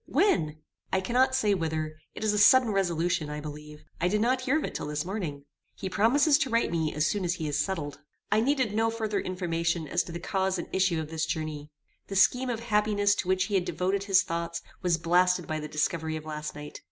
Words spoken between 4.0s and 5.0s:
I did not hear of it till